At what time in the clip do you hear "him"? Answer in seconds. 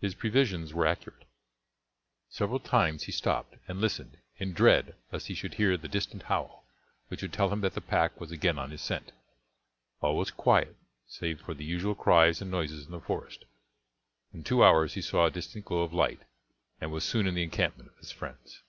7.52-7.60